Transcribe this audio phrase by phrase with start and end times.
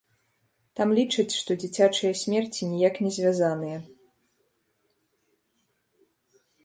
[0.77, 3.83] Там лічаць, што дзіцячыя смерці ніяк не звязаныя.